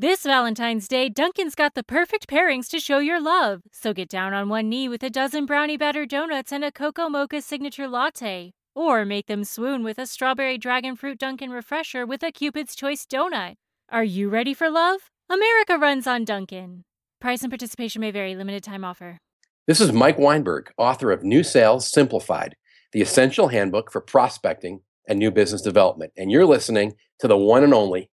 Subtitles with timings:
[0.00, 3.60] This Valentine's Day, Dunkin's got the perfect pairings to show your love.
[3.70, 7.10] So get down on one knee with a dozen brownie batter donuts and a cocoa
[7.10, 8.52] mocha signature latte.
[8.74, 13.04] Or make them swoon with a strawberry dragon fruit Dunkin' refresher with a Cupid's Choice
[13.04, 13.56] donut.
[13.90, 15.10] Are you ready for love?
[15.28, 16.84] America runs on Dunkin'.
[17.20, 18.34] Price and participation may vary.
[18.34, 19.18] Limited time offer.
[19.66, 22.56] This is Mike Weinberg, author of New Sales Simplified,
[22.92, 26.14] the essential handbook for prospecting and new business development.
[26.16, 28.08] And you're listening to the one and only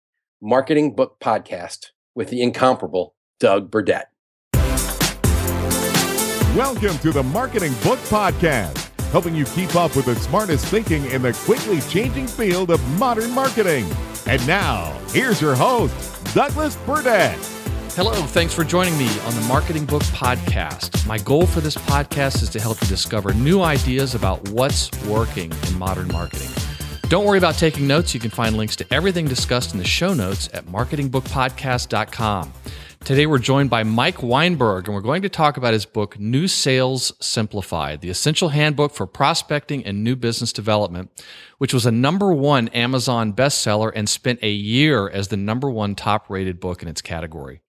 [0.48, 4.10] Marketing Book Podcast with the incomparable Doug Burdett.
[6.54, 8.78] Welcome to the Marketing Book Podcast,
[9.10, 13.32] helping you keep up with the smartest thinking in the quickly changing field of modern
[13.32, 13.88] marketing.
[14.28, 17.40] And now, here's your host, Douglas Burdett.
[17.94, 21.08] Hello, thanks for joining me on the Marketing Book Podcast.
[21.08, 25.52] My goal for this podcast is to help you discover new ideas about what's working
[25.68, 26.52] in modern marketing.
[27.08, 28.16] Don't worry about taking notes.
[28.16, 32.54] You can find links to everything discussed in the show notes at marketingbookpodcast.com.
[33.04, 36.48] Today, we're joined by Mike Weinberg, and we're going to talk about his book, New
[36.48, 41.12] Sales Simplified, the essential handbook for prospecting and new business development,
[41.60, 45.94] which was a number one Amazon bestseller and spent a year as the number one
[45.94, 47.62] top rated book in its category.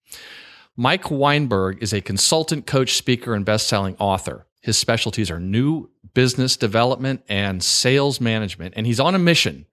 [0.78, 4.46] Mike Weinberg is a consultant, coach, speaker, and best-selling author.
[4.66, 9.66] His specialties are new business development and sales management, and he's on a mission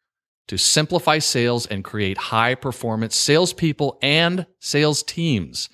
[0.45, 5.67] to simplify sales and create high performance salespeople and sales teams.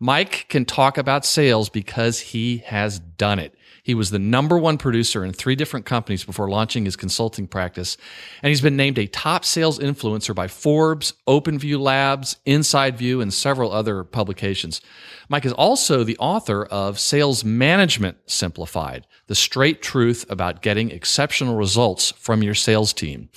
[0.00, 3.54] Mike can talk about sales because he has done it.
[3.84, 7.98] He was the number one producer in three different companies before launching his consulting practice.
[8.42, 13.32] And he's been named a top sales influencer by Forbes, OpenView Labs, Inside View, and
[13.32, 14.80] several other publications.
[15.28, 21.54] Mike is also the author of Sales Management Simplified, the straight truth about getting exceptional
[21.54, 23.28] results from your sales team.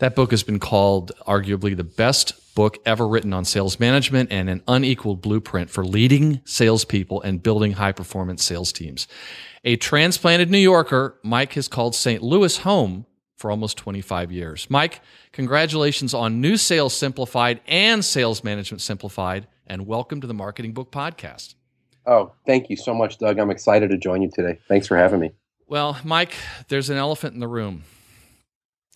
[0.00, 4.48] That book has been called arguably the best book ever written on sales management and
[4.48, 9.06] an unequaled blueprint for leading salespeople and building high performance sales teams.
[9.64, 12.22] A transplanted New Yorker, Mike has called St.
[12.22, 13.06] Louis home
[13.36, 14.68] for almost 25 years.
[14.70, 15.00] Mike,
[15.32, 20.92] congratulations on New Sales Simplified and Sales Management Simplified, and welcome to the Marketing Book
[20.92, 21.54] Podcast.
[22.06, 23.38] Oh, thank you so much, Doug.
[23.38, 24.58] I'm excited to join you today.
[24.68, 25.32] Thanks for having me.
[25.66, 26.34] Well, Mike,
[26.68, 27.84] there's an elephant in the room.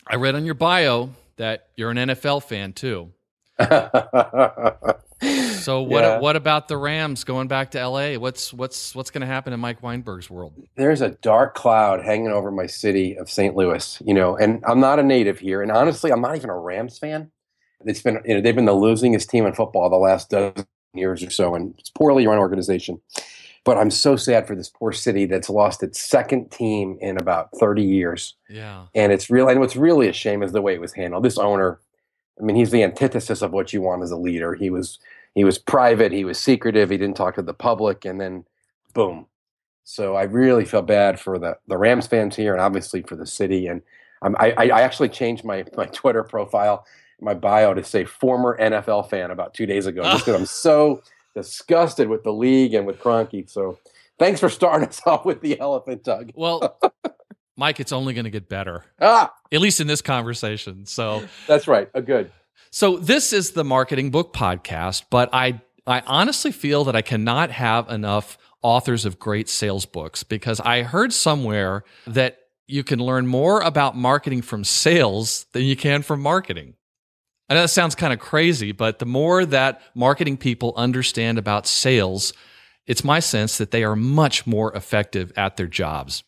[0.07, 3.13] I read on your bio that you're an NFL fan too.
[5.21, 6.19] so what yeah.
[6.21, 8.15] what about the Rams going back to LA?
[8.15, 10.53] What's what's what's going to happen in Mike Weinberg's world?
[10.77, 13.57] There's a dark cloud hanging over my city of St.
[13.57, 16.57] Louis, you know, and I'm not a native here and honestly, I'm not even a
[16.57, 17.33] Rams fan.
[17.85, 20.65] It's been you know, they've been the losingest team in football the last dozen
[20.95, 23.01] years or so and it's poorly run organization.
[23.65, 27.49] But I'm so sad for this poor city that's lost its second team in about
[27.59, 28.37] 30 years.
[28.49, 28.85] Yeah.
[28.95, 31.25] And it's really and what's really a shame is the way it was handled.
[31.25, 31.81] This owner
[32.39, 34.55] I mean, he's the antithesis of what you want as a leader.
[34.55, 34.99] He was
[35.35, 38.45] he was private, he was secretive, he didn't talk to the public, and then
[38.95, 39.27] boom.
[39.85, 43.27] So I really feel bad for the the Rams fans here, and obviously for the
[43.27, 43.67] city.
[43.67, 43.83] And
[44.23, 46.85] um, I I actually changed my my Twitter profile,
[47.21, 51.03] my bio to say former NFL fan about two days ago, just because I'm so
[51.35, 53.49] disgusted with the league and with Kroenke.
[53.49, 53.79] So
[54.19, 56.33] thanks for starting us off with the elephant, Doug.
[56.35, 56.79] Well.
[57.59, 58.85] Mike, it's only going to get better.
[59.01, 60.87] Ah, at least in this conversation.
[60.87, 61.91] So that's right.
[61.93, 62.31] A good.
[62.71, 67.51] So this is the marketing book podcast, but I I honestly feel that I cannot
[67.51, 73.27] have enough authors of great sales books because I heard somewhere that you can learn
[73.27, 76.75] more about marketing from sales than you can from marketing.
[77.49, 81.67] I know that sounds kind of crazy, but the more that marketing people understand about
[81.67, 82.35] sales,
[82.87, 86.23] it's my sense that they are much more effective at their jobs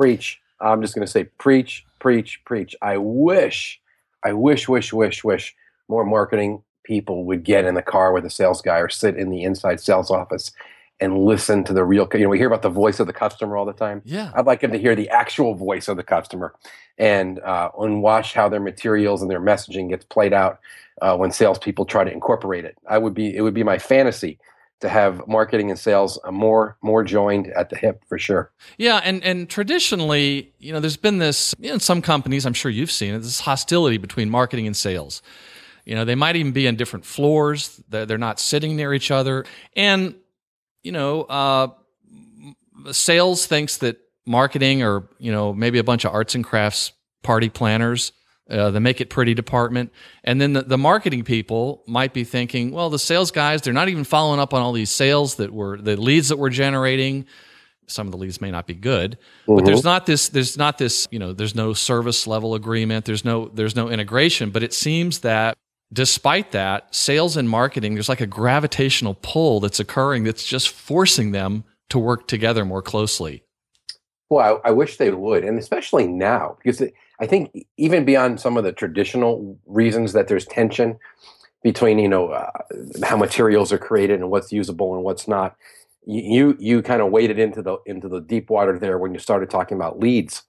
[0.00, 0.40] preach.
[0.62, 2.74] I'm just going to say preach, preach, preach.
[2.80, 3.78] I wish,
[4.24, 5.54] I wish, wish, wish, wish
[5.88, 9.28] more marketing people would get in the car with a sales guy or sit in
[9.28, 10.52] the inside sales office
[11.00, 13.56] and listen to the real you know we hear about the voice of the customer
[13.56, 16.54] all the time yeah i'd like them to hear the actual voice of the customer
[16.98, 20.60] and uh, and watch how their materials and their messaging gets played out
[21.00, 24.38] uh, when salespeople try to incorporate it i would be it would be my fantasy
[24.80, 28.50] to have marketing and sales more more joined at the hip for sure.
[28.78, 32.54] Yeah, and and traditionally, you know, there's been this you know, in some companies, I'm
[32.54, 35.22] sure you've seen it, this hostility between marketing and sales.
[35.84, 37.82] You know, they might even be in different floors.
[37.88, 39.44] They're, they're not sitting near each other,
[39.76, 40.14] and
[40.82, 41.68] you know, uh,
[42.92, 46.92] sales thinks that marketing or you know maybe a bunch of arts and crafts
[47.22, 48.12] party planners
[48.50, 49.92] uh, the make it pretty department.
[50.24, 53.88] And then the, the, marketing people might be thinking, well, the sales guys, they're not
[53.88, 57.26] even following up on all these sales that were the leads that we're generating.
[57.86, 59.56] Some of the leads may not be good, mm-hmm.
[59.56, 63.04] but there's not this, there's not this, you know, there's no service level agreement.
[63.04, 65.56] There's no, there's no integration, but it seems that
[65.92, 71.32] despite that, sales and marketing, there's like a gravitational pull that's occurring that's just forcing
[71.32, 73.42] them to work together more closely.
[74.28, 78.40] Well, I, I wish they would, and especially now, because it, I think even beyond
[78.40, 80.98] some of the traditional reasons that there's tension
[81.62, 82.50] between you know uh,
[83.04, 85.56] how materials are created and what's usable and what's not,
[86.06, 89.50] you you kind of waded into the into the deep water there when you started
[89.50, 90.42] talking about leads,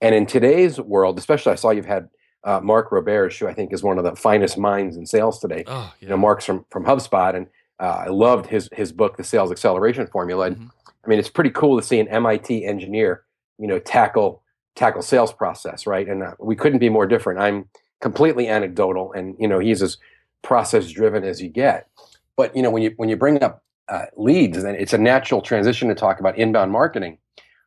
[0.00, 2.10] and in today's world, especially, I saw you've had
[2.44, 5.64] uh, Mark Roberge, who I think is one of the finest minds in sales today.
[5.66, 6.04] Oh, yeah.
[6.04, 7.46] You know, Mark's from from HubSpot, and
[7.80, 10.48] uh, I loved his his book, The Sales Acceleration Formula.
[10.48, 10.70] And Mhm.
[11.04, 13.24] I mean, it's pretty cool to see an MIT engineer,
[13.58, 14.41] you know, tackle
[14.74, 16.08] tackle sales process, right?
[16.08, 17.40] And uh, we couldn't be more different.
[17.40, 17.68] I'm
[18.00, 19.98] completely anecdotal, and you know, he's as
[20.42, 21.88] process driven as you get.
[22.36, 25.40] But you know, when you when you bring up uh, leads, then it's a natural
[25.40, 27.18] transition to talk about inbound marketing,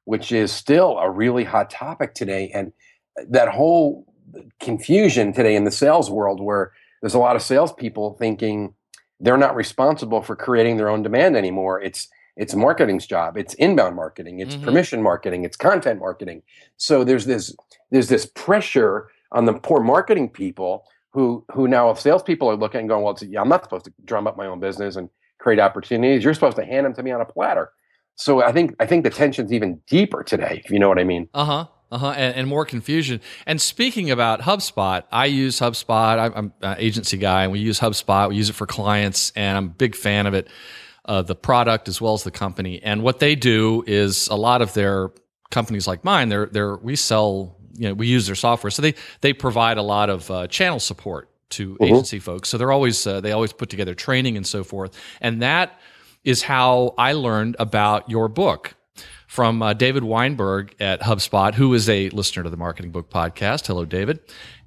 [0.06, 2.74] which is still a really hot topic today, and
[3.30, 4.06] that whole
[4.60, 8.74] confusion today in the sales world where there's a lot of salespeople thinking
[9.19, 11.81] they're not responsible for creating their own demand anymore.
[11.81, 13.38] It's it's marketing's job.
[13.38, 14.40] It's inbound marketing.
[14.40, 14.64] It's Mhm.
[14.64, 15.44] permission marketing.
[15.46, 16.42] It's content marketing.
[16.78, 17.56] So there's this
[17.92, 22.82] there's this pressure on the poor marketing people who who now if salespeople are looking
[22.82, 25.10] and going, well, it's, yeah, I'm not supposed to drum up my own business and
[25.40, 26.24] create opportunities.
[26.24, 27.72] You're supposed to hand them to me on a platter.
[28.16, 30.62] So I think I think the tension's even deeper today.
[30.64, 31.30] If you know what I mean.
[31.34, 31.66] Uh huh.
[31.92, 32.10] Uh huh.
[32.18, 33.22] And, and more confusion.
[33.46, 36.18] And speaking about HubSpot, I use HubSpot.
[36.20, 38.28] I'm, I'm an agency guy, and we use HubSpot.
[38.30, 40.48] We use it for clients, and I'm a big fan of it,
[41.06, 42.81] uh, the product as well as the company.
[42.84, 45.12] And what they do is a lot of their
[45.52, 46.30] companies like mine.
[46.30, 47.56] They're they're we sell.
[47.78, 50.80] You know, we use their software, so they they provide a lot of uh, channel
[50.80, 52.50] support to agency folks.
[52.50, 54.98] So they're always uh, they always put together training and so forth.
[55.19, 55.80] And that
[56.24, 58.75] is how I learned about your book
[59.28, 63.68] from uh, David Weinberg at HubSpot, who is a listener to the Marketing Book Podcast.
[63.68, 64.19] Hello, David.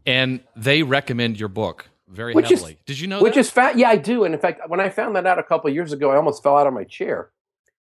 [0.07, 2.79] And they recommend your book very Which is- heavily.
[2.87, 3.41] Did you know Which that?
[3.41, 3.77] is fat.
[3.79, 4.25] Yeah, I do.
[4.25, 6.43] And in fact, when I found that out a couple of years ago, I almost
[6.43, 7.31] fell out of my chair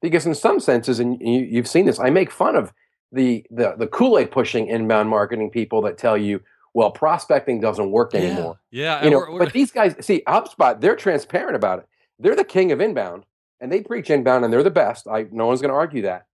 [0.02, 2.74] because, in some senses, and you, you've seen this, I make fun of
[3.12, 6.42] the the, the Kool Aid pushing inbound marketing people that tell you,
[6.74, 8.60] well, prospecting doesn't work anymore.
[8.72, 9.04] Yeah.
[9.04, 11.86] You know, we're- we're- but these guys, see, HubSpot, they're transparent about it.
[12.20, 13.26] They're the king of inbound,
[13.62, 15.08] and they preach inbound, and they're the best.
[15.08, 16.26] I no one's going to argue that.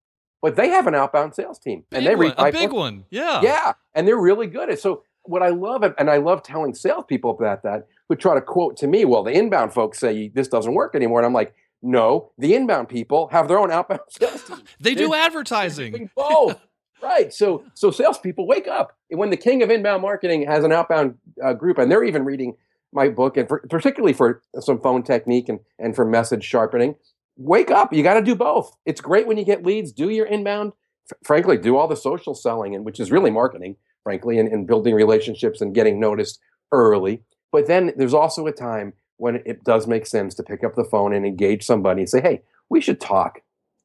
[0.41, 2.77] But they have an outbound sales team, and they big one, a big book.
[2.79, 3.05] one.
[3.11, 3.41] Yeah.
[3.43, 4.79] Yeah, and they're really good at.
[4.79, 8.77] So what I love, and I love telling salespeople about that, who try to quote
[8.77, 12.31] to me, "Well, the inbound folks say this doesn't work anymore," and I'm like, "No,
[12.38, 14.57] the inbound people have their own outbound sales team.
[14.79, 16.09] They do advertising.
[16.15, 16.59] both."
[17.03, 17.33] Right.
[17.33, 18.95] So so salespeople wake up.
[19.09, 22.24] And when the king of inbound marketing has an outbound uh, group, and they're even
[22.25, 22.53] reading
[22.94, 26.94] my book, and for, particularly for some phone technique and and for message sharpening,
[27.38, 27.91] wake up.
[27.91, 28.77] You got to do both.
[28.85, 29.91] It's great when you get leads.
[29.91, 30.74] Do your inbound.
[31.12, 34.68] F- frankly, do all the social selling, and which is really marketing, frankly, and, and
[34.68, 36.39] building relationships and getting noticed
[36.71, 37.21] early.
[37.51, 40.83] But then there's also a time when it does make sense to pick up the
[40.83, 43.42] phone and engage somebody and say, "Hey, we should talk."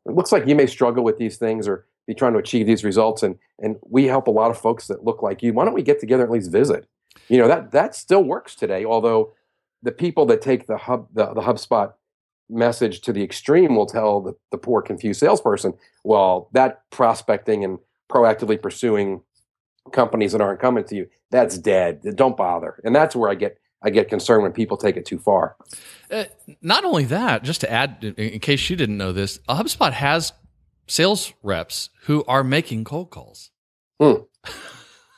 [0.06, 2.84] It looks like you may struggle with these things or be trying to achieve these
[2.84, 5.52] results, and and we help a lot of folks that look like you.
[5.52, 6.86] Why don't we get together and at least visit?
[7.28, 8.84] You know that that still works today.
[8.84, 9.32] Although
[9.82, 11.92] the people that take the hub the, the HubSpot
[12.48, 15.74] message to the extreme will tell the, the poor confused salesperson,
[16.04, 17.78] well, that prospecting and
[18.08, 19.20] proactively pursuing
[19.92, 22.02] companies that aren't coming to you, that's dead.
[22.16, 22.80] Don't bother.
[22.84, 25.56] And that's where I get I get concerned when people take it too far.
[26.10, 26.24] Uh,
[26.62, 30.32] not only that, just to add, in, in case you didn't know this, HubSpot has
[30.86, 33.50] sales reps who are making cold calls.
[34.00, 34.22] Hmm.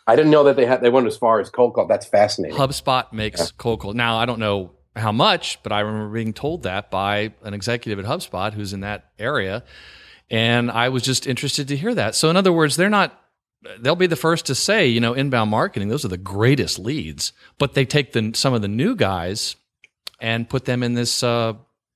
[0.07, 1.87] I didn't know that they had they went as far as cold call.
[1.87, 2.57] That's fascinating.
[2.57, 3.93] HubSpot makes cold call.
[3.93, 8.05] Now, I don't know how much, but I remember being told that by an executive
[8.05, 9.65] at HubSpot who's in that area.
[10.31, 12.15] And I was just interested to hear that.
[12.15, 13.19] So, in other words, they're not,
[13.81, 17.33] they'll be the first to say, you know, inbound marketing, those are the greatest leads,
[17.59, 19.57] but they take the, some of the new guys
[20.21, 21.55] and put them in this, uh,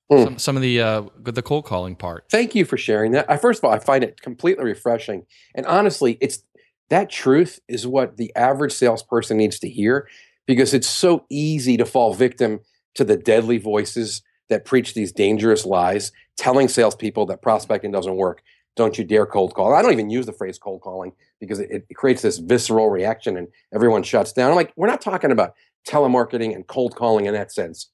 [0.09, 0.23] Hmm.
[0.23, 2.25] some, some of the, uh, the cold calling part.
[2.29, 3.29] Thank you for sharing that.
[3.31, 5.25] I first of all, I find it completely refreshing.
[5.55, 6.43] And honestly, it's
[6.89, 10.09] that truth is what the average salesperson needs to hear
[10.45, 12.59] because it's so easy to fall victim
[12.95, 18.43] to the deadly voices that preach these dangerous lies, telling salespeople that prospecting doesn't work.
[18.75, 19.73] Don't you dare cold call.
[19.73, 23.37] I don't even use the phrase cold calling because it, it creates this visceral reaction
[23.37, 24.49] and everyone shuts down.
[24.49, 25.53] I'm like, we're not talking about
[25.87, 27.89] telemarketing and cold calling in that sense.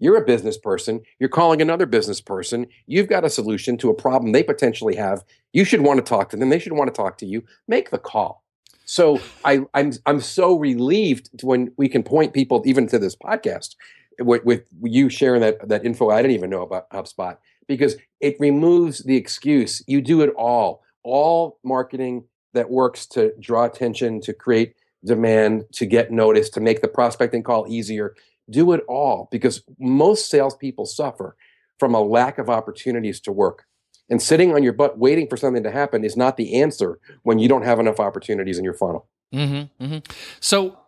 [0.00, 1.00] You're a business person.
[1.18, 2.66] You're calling another business person.
[2.86, 5.24] You've got a solution to a problem they potentially have.
[5.52, 6.48] You should want to talk to them.
[6.48, 7.44] They should want to talk to you.
[7.68, 8.44] Make the call.
[8.84, 13.76] So I, I'm I'm so relieved when we can point people even to this podcast
[14.20, 18.36] with, with you sharing that that info I didn't even know about HubSpot because it
[18.38, 19.82] removes the excuse.
[19.86, 20.82] You do it all.
[21.02, 26.80] All marketing that works to draw attention, to create demand, to get noticed, to make
[26.80, 28.14] the prospecting call easier.
[28.50, 31.34] do it all because most salespeople suffer
[31.78, 33.64] from a lack of opportunities to work.
[34.10, 37.38] And sitting on your butt waiting for something to happen is not the answer when
[37.38, 39.08] you don't have enough opportunities in your funnel.
[39.34, 40.12] Mm-hmm, mm-hmm.
[40.40, 40.78] So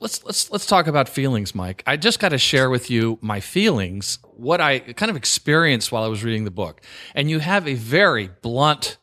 [0.00, 1.82] let's let's let's talk about feelings, Mike.
[1.86, 6.02] I just got to share with you my feelings, what I kind of experienced while
[6.02, 6.80] I was reading the book.
[7.14, 8.98] And you have a very blunt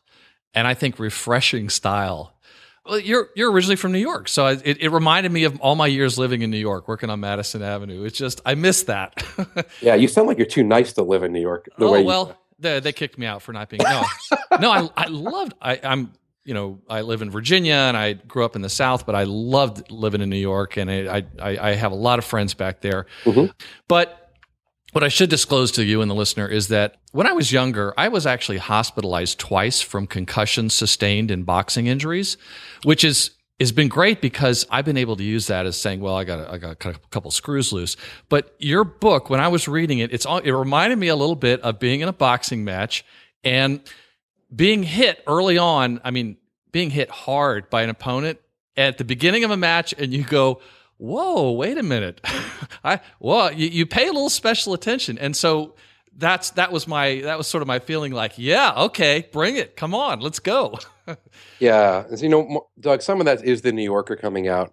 [0.54, 2.32] and I think refreshing style.
[2.84, 5.88] Well, you're you're originally from New York, so it, it reminded me of all my
[5.88, 8.04] years living in New York, working on Madison Avenue.
[8.04, 9.24] It's just I miss that.
[9.80, 11.68] yeah, you sound like you're too nice to live in New York.
[11.78, 14.02] The oh well, you- they, they kicked me out for not being no,
[14.60, 14.70] no.
[14.70, 15.54] I I loved.
[15.60, 16.12] I, I'm
[16.46, 19.24] you know, I live in Virginia and I grew up in the South, but I
[19.24, 22.80] loved living in New York, and I I, I have a lot of friends back
[22.80, 23.06] there.
[23.24, 23.50] Mm-hmm.
[23.88, 24.30] But
[24.92, 27.92] what I should disclose to you and the listener is that when I was younger,
[27.98, 32.38] I was actually hospitalized twice from concussions sustained in boxing injuries,
[32.84, 36.14] which is has been great because I've been able to use that as saying, well,
[36.14, 37.96] I got a, I got a couple screws loose.
[38.28, 41.36] But your book, when I was reading it, it's all, it reminded me a little
[41.36, 43.04] bit of being in a boxing match
[43.42, 43.80] and
[44.54, 46.36] being hit early on, I mean,
[46.72, 48.38] being hit hard by an opponent
[48.76, 50.60] at the beginning of a match, and you go,
[50.98, 52.20] "Whoa, wait a minute!"
[52.84, 55.74] I well, you, you pay a little special attention, and so
[56.16, 58.12] that's that was my that was sort of my feeling.
[58.12, 60.78] Like, yeah, okay, bring it, come on, let's go.
[61.58, 64.72] yeah, you know, Doug, some of that is the New Yorker coming out.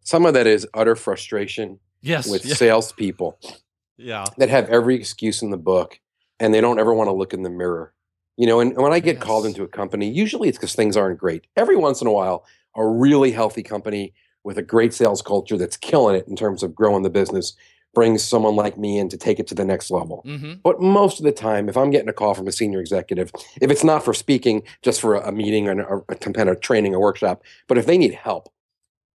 [0.00, 1.78] Some of that is utter frustration.
[2.00, 2.54] Yes, with yeah.
[2.54, 3.38] salespeople.
[3.96, 5.98] Yeah, that have every excuse in the book,
[6.38, 7.93] and they don't ever want to look in the mirror.
[8.36, 9.22] You know, and when I get yes.
[9.22, 11.46] called into a company, usually it's because things aren't great.
[11.56, 14.12] Every once in a while, a really healthy company
[14.42, 17.54] with a great sales culture that's killing it in terms of growing the business
[17.94, 20.22] brings someone like me in to take it to the next level.
[20.26, 20.54] Mm-hmm.
[20.62, 23.70] But most of the time, if I'm getting a call from a senior executive, if
[23.70, 27.00] it's not for speaking, just for a, meeting or a, a kind of training or
[27.00, 28.52] workshop, but if they need help,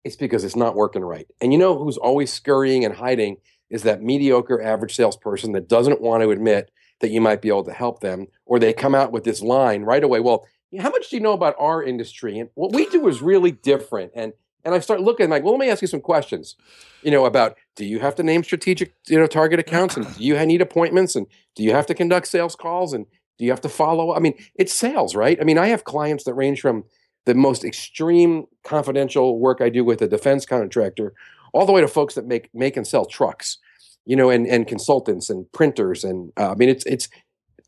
[0.03, 1.27] it's because it's not working right.
[1.41, 3.38] And you know who's always scurrying and hiding
[3.69, 7.63] is that mediocre average salesperson that doesn't want to admit that you might be able
[7.63, 10.20] to help them, or they come out with this line right away.
[10.20, 10.46] Well,
[10.80, 12.39] how much do you know about our industry?
[12.39, 14.12] And what we do is really different.
[14.16, 14.34] And
[14.66, 16.56] and I start looking like, well, let me ask you some questions,
[17.01, 20.22] you know, about do you have to name strategic, you know, target accounts, and do
[20.22, 21.25] you need appointments, and
[21.56, 23.06] do you have to conduct sales calls, and
[23.38, 24.13] do you have to follow?
[24.13, 25.38] I mean, it's sales, right?
[25.39, 26.84] I mean, I have clients that range from
[27.25, 31.13] the most extreme confidential work I do with a defense contractor,
[31.54, 33.60] all the way to folks that make make and sell trucks
[34.08, 37.10] you know, and and consultants and printers and uh, I mean it's it's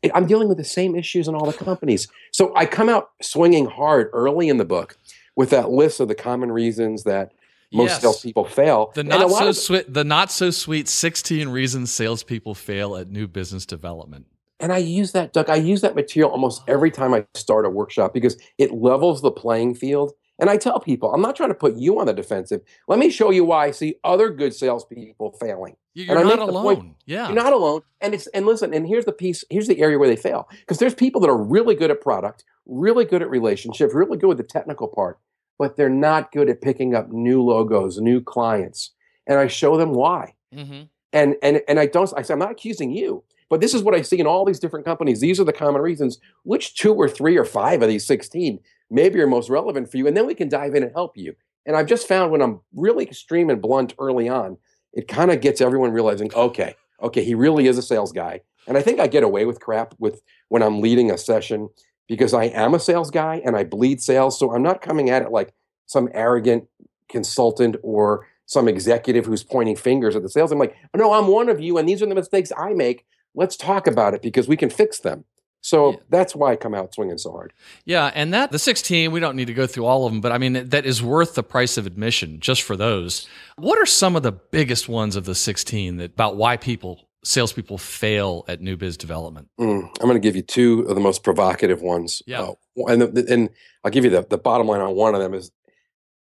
[0.02, 2.08] it, I'm dealing with the same issues in all the companies.
[2.32, 4.96] So I come out swinging hard early in the book
[5.36, 7.32] with that list of the common reasons that
[7.72, 8.00] most yes.
[8.00, 8.90] salespeople fail.
[8.94, 13.66] The not so sweet, the not so sweet 16 reasons salespeople fail at new business
[13.66, 14.26] development.
[14.58, 15.48] And I use that, Doug.
[15.48, 19.30] I use that material almost every time I start a workshop because it levels the
[19.30, 22.62] playing field and I tell people, I'm not trying to put you on the defensive.
[22.88, 25.76] Let me show you why I see other good salespeople failing.
[25.94, 26.62] You're not alone.
[26.62, 27.82] Point, yeah, you're not alone.
[28.00, 28.72] And it's and listen.
[28.72, 29.44] And here's the piece.
[29.50, 32.44] Here's the area where they fail because there's people that are really good at product,
[32.66, 35.18] really good at relationship, really good with the technical part,
[35.58, 38.92] but they're not good at picking up new logos, new clients.
[39.26, 40.34] And I show them why.
[40.54, 40.82] Mm-hmm.
[41.12, 42.12] And and and I don't.
[42.16, 43.24] I say I'm not accusing you.
[43.48, 45.20] But this is what I see in all these different companies.
[45.20, 46.18] These are the common reasons.
[46.44, 50.06] Which two or three or five of these 16 maybe are most relevant for you.
[50.06, 51.34] And then we can dive in and help you.
[51.66, 54.56] And I've just found when I'm really extreme and blunt early on,
[54.92, 58.40] it kind of gets everyone realizing, okay, okay, he really is a sales guy.
[58.66, 61.70] And I think I get away with crap with when I'm leading a session
[62.08, 64.38] because I am a sales guy and I bleed sales.
[64.38, 65.54] So I'm not coming at it like
[65.86, 66.68] some arrogant
[67.08, 70.50] consultant or some executive who's pointing fingers at the sales.
[70.50, 73.06] I'm like, no, I'm one of you, and these are the mistakes I make.
[73.34, 75.24] Let's talk about it because we can fix them.
[75.62, 75.96] So yeah.
[76.08, 77.52] that's why I come out swinging so hard.
[77.84, 80.32] Yeah, and that the 16, we don't need to go through all of them, but
[80.32, 83.28] I mean that is worth the price of admission just for those.
[83.56, 87.76] What are some of the biggest ones of the 16 that about why people salespeople
[87.76, 89.48] fail at new biz development?
[89.60, 92.22] Mm, I'm going to give you two of the most provocative ones.
[92.26, 92.54] Yeah, uh,
[92.86, 93.50] and the, and
[93.84, 95.50] I'll give you the the bottom line on one of them is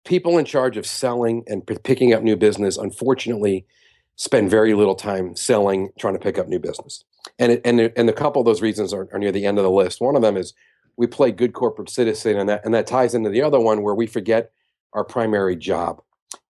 [0.05, 2.77] people in charge of selling and p- picking up new business.
[2.77, 3.65] Unfortunately,
[4.17, 7.03] spend very little time selling, trying to pick up new business.
[7.39, 9.63] And it, and and a couple of those reasons are, are near the end of
[9.63, 10.01] the list.
[10.01, 10.53] One of them is
[10.97, 13.95] we play good corporate citizen, and that and that ties into the other one where
[13.95, 14.51] we forget
[14.93, 16.01] our primary job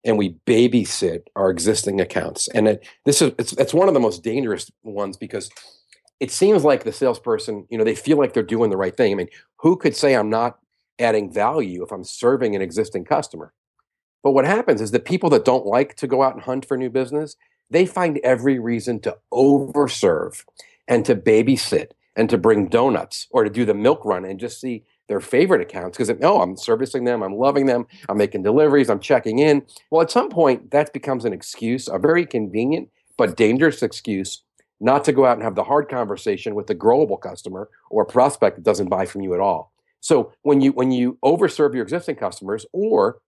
[0.04, 2.48] and we babysit our existing accounts.
[2.48, 5.50] And it, this is it's, it's one of the most dangerous ones because
[6.20, 9.12] it seems like the salesperson, you know, they feel like they're doing the right thing.
[9.12, 10.58] I mean, who could say I'm not
[10.98, 13.52] adding value if I'm serving an existing customer?
[14.22, 16.76] But what happens is that people that don't like to go out and hunt for
[16.76, 17.36] new business,
[17.70, 20.44] they find every reason to overserve
[20.86, 24.60] and to babysit and to bring donuts or to do the milk run and just
[24.60, 28.90] see their favorite accounts because oh i'm servicing them i'm loving them i'm making deliveries
[28.90, 33.36] i'm checking in well at some point that becomes an excuse a very convenient but
[33.36, 34.42] dangerous excuse
[34.80, 38.56] not to go out and have the hard conversation with the growable customer or prospect
[38.56, 39.72] that doesn't buy from you at all.
[40.00, 43.20] So when you when you overserve your existing customers or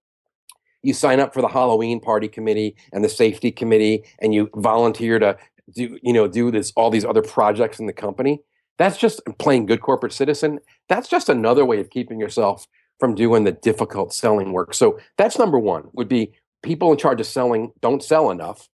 [0.82, 5.18] you sign up for the Halloween party committee and the safety committee and you volunteer
[5.18, 5.36] to
[5.74, 8.42] do you know do this all these other projects in the company
[8.80, 10.58] that's just playing good corporate citizen.
[10.88, 12.66] That's just another way of keeping yourself
[12.98, 14.72] from doing the difficult selling work.
[14.72, 16.32] So that's number one would be
[16.62, 18.70] people in charge of selling don't sell enough.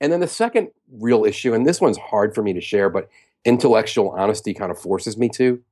[0.00, 3.08] And then the second real issue and this one's hard for me to share but
[3.44, 5.62] intellectual honesty kind of forces me to.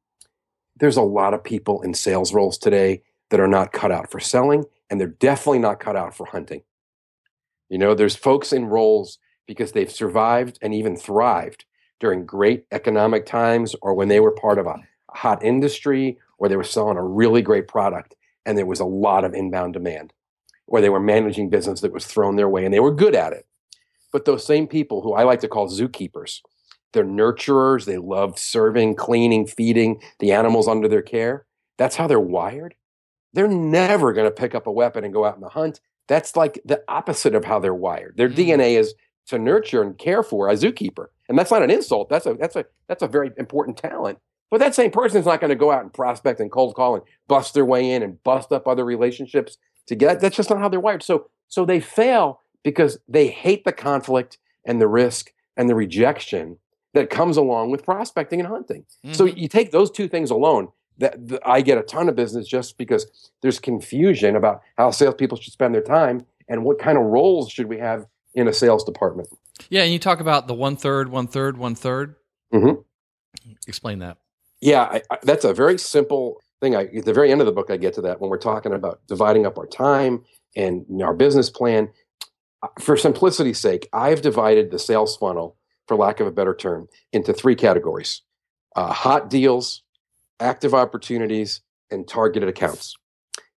[0.77, 4.21] There's a lot of people in sales roles today that are not cut out for
[4.21, 6.63] selling and they're definitely not cut out for hunting
[7.69, 11.65] you know there's folks in roles because they've survived and even thrived
[11.99, 14.77] during great economic times or when they were part of a
[15.11, 19.25] hot industry or they were selling a really great product and there was a lot
[19.25, 20.13] of inbound demand
[20.67, 23.33] or they were managing business that was thrown their way and they were good at
[23.33, 23.47] it.
[24.13, 26.41] But those same people who I like to call zookeepers,
[26.93, 31.47] they're nurturers, they love serving, cleaning, feeding the animals under their care.
[31.79, 32.75] That's how they're wired.
[33.33, 35.81] They're never going to pick up a weapon and go out and hunt.
[36.09, 38.17] That's like the opposite of how they're wired.
[38.17, 38.37] Their mm.
[38.37, 38.95] DNA is
[39.29, 41.07] to nurture and care for a zookeeper.
[41.29, 42.09] And that's not an insult.
[42.09, 44.19] That's a that's a that's a very important talent.
[44.51, 46.95] But that same person is not going to go out and prospect and cold call
[46.95, 50.59] and bust their way in and bust up other relationships to get that's just not
[50.59, 51.03] how they're wired.
[51.03, 56.59] So so they fail because they hate the conflict and the risk and the rejection
[56.95, 58.85] that comes along with prospecting and hunting.
[59.05, 59.15] Mm-hmm.
[59.15, 60.69] So you take those two things alone,
[60.99, 65.53] that, I get a ton of business just because there's confusion about how salespeople should
[65.53, 69.29] spend their time and what kind of roles should we have in a sales department.
[69.69, 72.17] Yeah, and you talk about the one third, one third, one third.
[72.53, 72.81] Mm-hmm.
[73.67, 74.19] Explain that.
[74.61, 76.77] Yeah, I, I, that's a very simple thing.
[76.77, 78.73] I, at the very end of the book, I get to that when we're talking
[78.73, 80.25] about dividing up our time
[80.57, 81.91] and our business plan.
[82.63, 85.57] Uh, for simplicity's sake, I've divided the sales funnel,
[85.89, 88.23] for lack of a better term, into three categories:
[88.77, 89.83] uh, hot deals,
[90.41, 91.61] active opportunities,
[91.93, 92.97] and targeted accounts.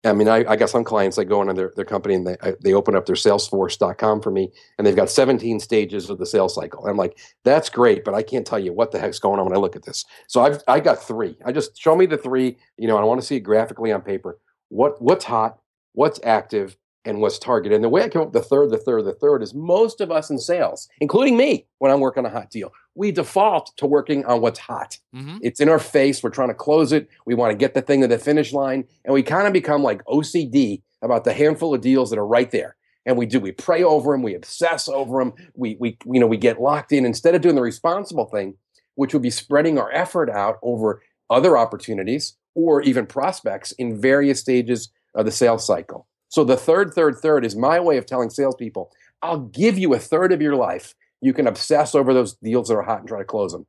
[0.05, 2.37] I mean, I, I, got some clients that go into their, their company and they,
[2.43, 6.27] I, they open up their salesforce.com for me and they've got 17 stages of the
[6.27, 6.85] sales cycle.
[6.87, 9.55] I'm like, that's great, but I can't tell you what the heck's going on when
[9.55, 10.05] I look at this.
[10.27, 11.37] So I've I got three.
[11.45, 14.03] I just show me the three, you know, I want to see it graphically on
[14.03, 14.41] paper.
[14.71, 15.59] What what's hot,
[15.93, 17.75] what's active, and what's targeted.
[17.75, 20.01] And the way I come up with the third, the third, the third is most
[20.01, 23.77] of us in sales, including me, when I'm working on a hot deal, we default
[23.79, 24.99] to working on what's hot.
[25.15, 25.39] Mm-hmm.
[25.43, 26.23] It's in our face.
[26.23, 27.09] We're trying to close it.
[27.27, 28.85] We want to get the thing to the finish line.
[29.05, 32.51] And we kind of become like OCD about the handful of deals that are right
[32.51, 32.77] there.
[33.05, 36.29] And we do, we pray over them, we obsess over them, we, we, you know,
[36.29, 38.55] we get locked in instead of doing the responsible thing,
[38.95, 44.39] which would be spreading our effort out over other opportunities or even prospects in various
[44.39, 46.07] stages of the sales cycle.
[46.33, 48.91] So the third, third, third is my way of telling salespeople,
[49.21, 50.95] I'll give you a third of your life.
[51.21, 53.67] You can obsess over those deals that are hot and try to close them.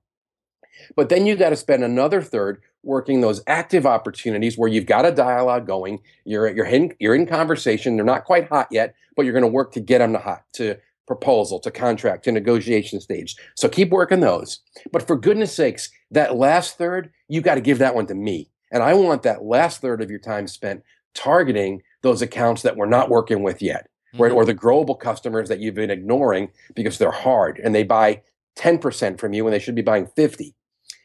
[0.95, 5.06] But then you got to spend another third working those active opportunities where you've got
[5.06, 5.99] a dialogue going.
[6.23, 7.97] You're you're in you're in conversation.
[7.97, 10.43] They're not quite hot yet, but you're going to work to get them to hot
[10.54, 13.36] to proposal to contract to negotiation stage.
[13.58, 14.62] So keep working those.
[14.93, 18.49] But for goodness sakes, that last third, you got to give that one to me.
[18.71, 20.82] And I want that last third of your time spent
[21.13, 24.23] targeting those accounts that we're not working with yet, mm-hmm.
[24.23, 24.31] right?
[24.31, 28.21] Or the growable customers that you've been ignoring because they're hard and they buy
[28.57, 30.53] 10% from you when they should be buying 50.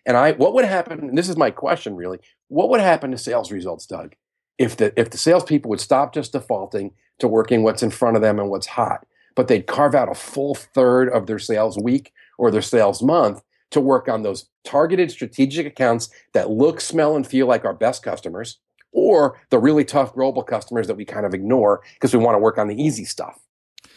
[0.05, 3.19] And I what would happen, and this is my question really, what would happen to
[3.19, 4.15] sales results, Doug,
[4.57, 8.23] if the if the salespeople would stop just defaulting to working what's in front of
[8.23, 12.13] them and what's hot, but they'd carve out a full third of their sales week
[12.39, 17.27] or their sales month to work on those targeted strategic accounts that look, smell, and
[17.27, 18.59] feel like our best customers
[18.93, 22.39] or the really tough global customers that we kind of ignore because we want to
[22.39, 23.39] work on the easy stuff.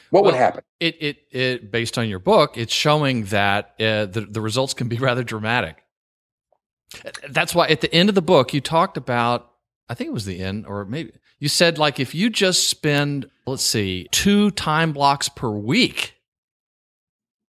[0.10, 0.64] What well, would happen?
[0.80, 4.88] It, it, it, based on your book, it's showing that uh, the, the results can
[4.88, 5.84] be rather dramatic.
[7.30, 9.50] That's why at the end of the book, you talked about,
[9.88, 13.30] I think it was the end, or maybe you said, like, if you just spend,
[13.48, 16.16] let's see, two time blocks per week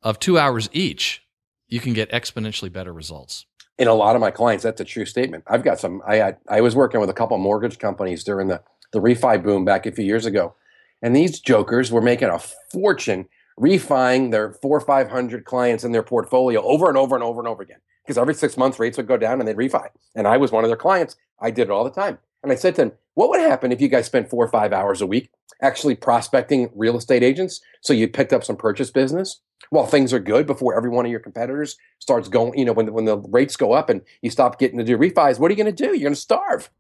[0.00, 1.22] of two hours each,
[1.68, 3.46] you can get exponentially better results
[3.78, 5.44] in a lot of my clients, that's a true statement.
[5.46, 6.02] I've got some.
[6.06, 9.64] I had, I was working with a couple mortgage companies during the the refi boom
[9.64, 10.54] back a few years ago,
[11.00, 15.92] and these jokers were making a fortune refining their four or five hundred clients in
[15.92, 17.78] their portfolio over and over and over and over again.
[18.04, 19.87] Because every six months rates would go down and they'd refi.
[20.16, 21.16] And I was one of their clients.
[21.40, 22.18] I did it all the time.
[22.42, 24.72] And I said to them, "What would happen if you guys spent four or five
[24.72, 25.30] hours a week
[25.61, 29.40] actually prospecting real estate agents so you picked up some purchase business?"
[29.72, 32.92] While things are good before every one of your competitors starts going, you know, when,
[32.92, 35.64] when the rates go up and you stop getting to do refis, what are you
[35.64, 35.92] going to do?
[35.92, 36.70] You're going to starve.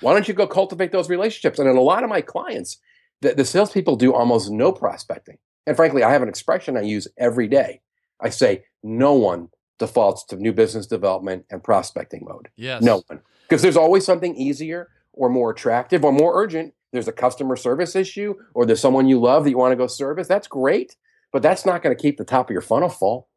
[0.00, 1.60] Why don't you go cultivate those relationships?
[1.60, 2.78] And in a lot of my clients,
[3.20, 5.38] the, the salespeople do almost no prospecting.
[5.64, 7.82] And frankly, I have an expression I use every day.
[8.20, 12.48] I say, no one defaults to new business development and prospecting mode.
[12.56, 12.82] Yes.
[12.82, 13.20] No one.
[13.48, 16.74] Because there's always something easier or more attractive or more urgent.
[16.92, 19.86] There's a customer service issue or there's someone you love that you want to go
[19.86, 20.26] service.
[20.26, 20.96] That's great,
[21.32, 23.28] but that's not going to keep the top of your funnel full.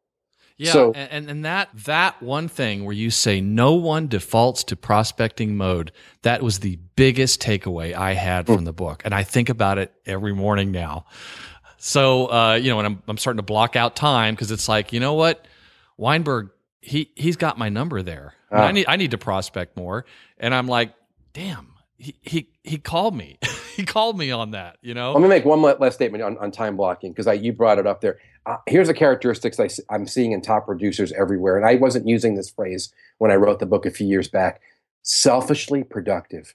[0.56, 4.76] Yeah, So- and and that that one thing where you say no one defaults to
[4.76, 5.90] prospecting mode,
[6.22, 8.54] that was the biggest takeaway I had Hmm.
[8.54, 11.06] from the book, and I think about it every morning now.
[11.78, 14.92] So uh, you know, and I'm I'm starting to block out time because it's like
[14.92, 15.44] you know what,
[15.98, 18.34] Weinberg he he's got my number there.
[18.50, 18.70] And I Ah.
[18.70, 20.04] need I need to prospect more,
[20.38, 20.94] and I'm like,
[21.32, 23.38] damn, he he he called me,
[23.76, 25.12] he called me on that, you know.
[25.12, 27.86] Let me make one la- last statement on, on time blocking because you brought it
[27.86, 28.18] up there.
[28.46, 31.56] Uh, here's the characteristics I, am seeing in top producers everywhere.
[31.56, 34.60] And I wasn't using this phrase when I wrote the book a few years back
[35.02, 36.54] selfishly productive.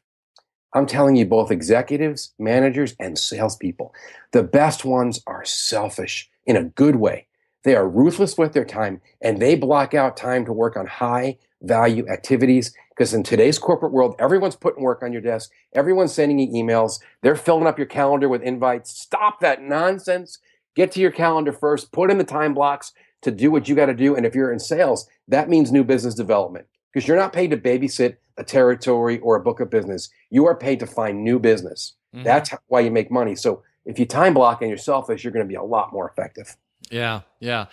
[0.74, 3.94] I'm telling you, both executives, managers, and salespeople,
[4.32, 7.28] the best ones are selfish in a good way.
[7.63, 11.38] They are ruthless with their time and they block out time to work on high
[11.62, 12.74] value activities.
[12.89, 17.00] Because in today's corporate world, everyone's putting work on your desk, everyone's sending you emails,
[17.22, 18.91] they're filling up your calendar with invites.
[19.00, 20.39] Stop that nonsense.
[20.76, 23.88] Get to your calendar first, put in the time blocks to do what you got
[23.88, 24.15] to do.
[24.15, 27.58] And if you're in sales, that means new business development because you're not paid to
[27.58, 30.10] babysit a territory or a book of business.
[30.30, 31.95] You are paid to find new business.
[32.15, 32.24] Mhm.
[32.24, 33.36] That's why you make money.
[33.36, 36.08] So if you time block and you're selfish, you're going to be a lot more
[36.10, 36.56] effective.
[36.89, 37.65] Yeah, yeah.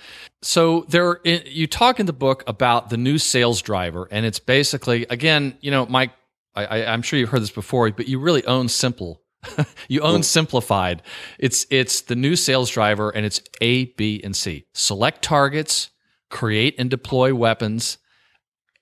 [0.43, 5.07] So there, you talk in the book about the new sales driver, and it's basically
[5.09, 6.13] again, you know, Mike.
[6.55, 9.21] I, I'm sure you've heard this before, but you really own Simple.
[9.89, 10.23] you own.
[10.23, 11.03] Simplified.
[11.39, 14.65] It's it's the new sales driver, and it's A, B, and C.
[14.73, 15.91] Select targets,
[16.31, 17.99] create and deploy weapons,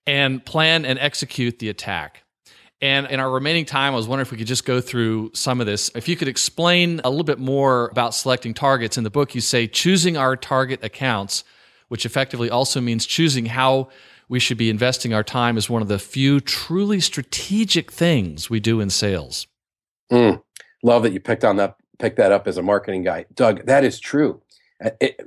[0.07, 2.24] and plan and execute the attack.
[2.85, 5.59] And in our remaining time, I was wondering if we could just go through some
[5.59, 5.91] of this.
[5.95, 8.99] If you could explain a little bit more about selecting targets.
[8.99, 11.45] In the book, you say choosing our target accounts,
[11.89, 13.89] which effectively also means choosing how
[14.29, 18.61] we should be investing our time, is one of the few truly strategic things we
[18.61, 19.47] do in sales.
[20.13, 20.43] Mm.
[20.83, 23.65] Love that you picked on that, picked that up as a marketing guy, Doug.
[23.65, 24.43] That is true.
[24.85, 25.19] Uh, it-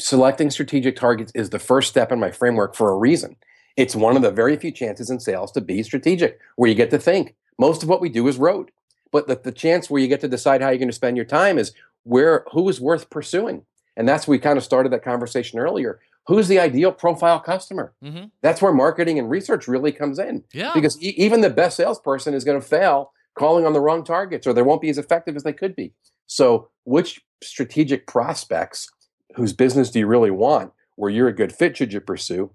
[0.00, 3.34] selecting strategic targets is the first step in my framework for a reason.
[3.76, 6.90] It's one of the very few chances in sales to be strategic, where you get
[6.90, 7.34] to think.
[7.58, 8.70] Most of what we do is road,
[9.10, 11.26] but the, the chance where you get to decide how you're going to spend your
[11.26, 11.72] time is
[12.04, 13.64] where who is worth pursuing,
[13.96, 16.00] and that's we kind of started that conversation earlier.
[16.28, 17.92] Who's the ideal profile customer?
[18.02, 18.26] Mm-hmm.
[18.42, 20.70] That's where marketing and research really comes in Yeah.
[20.72, 24.46] because e- even the best salesperson is going to fail calling on the wrong targets
[24.46, 25.92] or they won't be as effective as they could be.
[26.26, 28.88] So, which strategic prospects
[29.34, 32.52] whose business do you really want where you're a good fit should you pursue?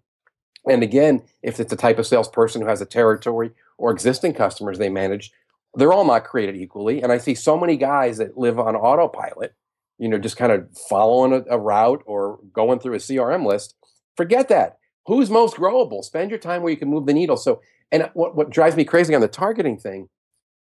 [0.70, 4.78] And again, if it's the type of salesperson who has a territory or existing customers
[4.78, 5.32] they manage,
[5.76, 7.02] they're all not created equally.
[7.02, 9.54] And I see so many guys that live on autopilot,
[9.98, 13.76] you know, just kind of following a, a route or going through a CRM list.
[14.16, 14.78] Forget that.
[15.06, 16.04] Who's most growable?
[16.04, 17.38] Spend your time where you can move the needle.
[17.38, 20.10] So, and what, what drives me crazy on the targeting thing,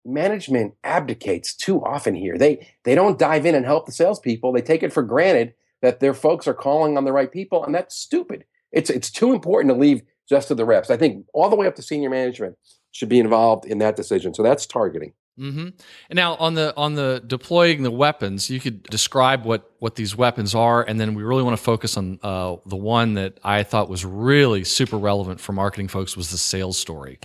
[0.05, 2.37] management abdicates too often here.
[2.37, 4.51] They they don't dive in and help the salespeople.
[4.51, 7.73] They take it for granted that their folks are calling on the right people, and
[7.73, 8.45] that's stupid.
[8.71, 10.89] It's it's too important to leave just to the reps.
[10.89, 12.57] I think all the way up to senior management
[12.91, 14.33] should be involved in that decision.
[14.33, 15.13] So that's targeting.
[15.39, 15.67] Mm-hmm.
[16.09, 20.15] And now on the on the deploying the weapons, you could describe what what these
[20.15, 23.61] weapons are, and then we really want to focus on uh, the one that I
[23.61, 27.19] thought was really super relevant for marketing folks was the sales story.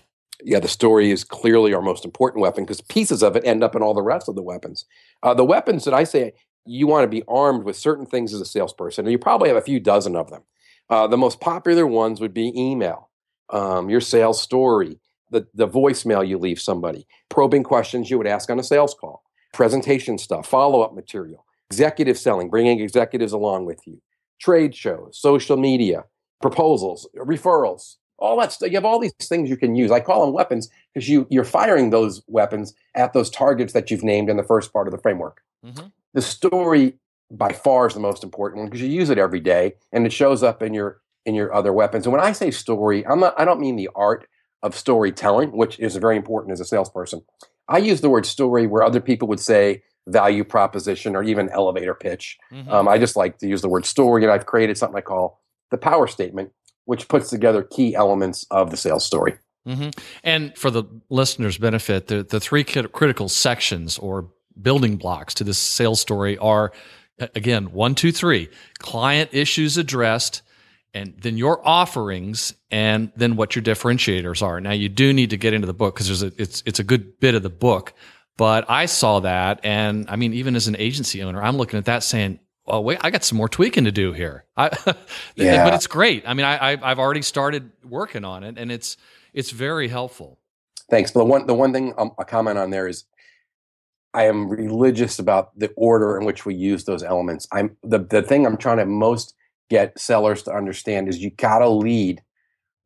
[0.45, 3.75] yeah, the story is clearly our most important weapon because pieces of it end up
[3.75, 4.85] in all the rest of the weapons.
[5.23, 8.41] Uh, the weapons that I say you want to be armed with certain things as
[8.41, 10.43] a salesperson, and you probably have a few dozen of them.
[10.91, 13.09] Uh, the most popular ones would be email,
[13.51, 14.99] um, your sales story,
[15.31, 19.23] the, the voicemail you leave somebody, probing questions you would ask on a sales call,
[19.53, 24.01] presentation stuff, follow up material, executive selling, bringing executives along with you,
[24.41, 26.05] trade shows, social media,
[26.41, 28.69] proposals, referrals, all that stuff.
[28.69, 29.91] You have all these things you can use.
[29.91, 34.05] I call them weapons because you you're firing those weapons at those targets that you've
[34.05, 35.43] named in the first part of the framework.
[35.65, 35.87] Mm-hmm.
[36.15, 36.95] The story
[37.33, 40.13] by far is the most important one because you use it every day and it
[40.13, 42.05] shows up in your in your other weapons.
[42.05, 44.29] And when I say story, I'm not I don't mean the art
[44.63, 47.23] of storytelling, which is very important as a salesperson.
[47.69, 51.95] I use the word story where other people would say value proposition or even elevator
[51.95, 52.39] pitch.
[52.53, 52.71] Mm-hmm.
[52.71, 55.41] Um, I just like to use the word story, and I've created something I call
[55.71, 56.53] the power statement,
[56.85, 59.35] which puts together key elements of the sales story.
[59.67, 59.91] Mm-hmm.
[60.25, 64.29] And for the listeners' benefit, the, the three critical sections or
[64.61, 66.73] building blocks to this sales story are
[67.35, 70.43] again one, two, three client issues addressed,
[70.95, 74.61] and then your offerings, and then what your differentiators are.
[74.61, 76.85] Now, you do need to get into the book because there's a it's it's a
[76.85, 77.93] good bit of the book.
[78.37, 81.85] But I saw that, and I mean, even as an agency owner, I'm looking at
[81.85, 84.45] that saying, oh wait, I got some more tweaking to do here.
[84.57, 84.71] I,
[85.37, 85.65] Yeah.
[85.65, 86.25] but it's great.
[86.27, 88.97] I mean, I, I I've already started working on it, and it's
[89.35, 90.39] it's very helpful.
[90.91, 91.11] Thanks.
[91.11, 93.05] But the one the one thing um, a comment on there is
[94.15, 97.47] I am religious about the order in which we use those elements.
[97.53, 99.35] I'm the the thing I'm trying to most
[99.71, 102.23] get sellers to understand is you gotta lead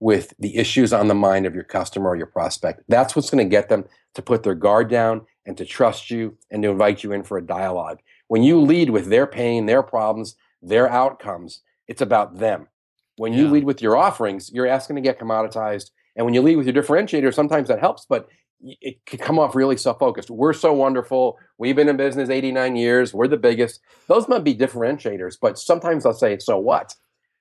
[0.01, 2.83] with the issues on the mind of your customer or your prospect.
[2.89, 3.85] That's what's going to get them
[4.15, 7.39] to put their guard down and to trust you and to invite you in for
[7.39, 8.01] a dialogue.
[8.29, 12.69] When you lead with their pain, their problems, their outcomes, it's about them.
[13.17, 15.91] When you lead with your offerings, you're asking to get commoditized.
[16.17, 18.29] And when you lead with your differentiator, sometimes that helps, but
[18.63, 20.31] it can come off really self-focused.
[20.31, 21.39] We're so wonderful.
[21.59, 23.13] We've been in business 89 years.
[23.13, 23.81] We're the biggest.
[24.09, 26.95] Those might be differentiators, but sometimes I'll say, so what?